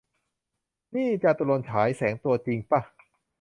[0.95, 2.81] นี่ จาตุรนต์ ฉายแสง ตัวจริงป่ะ?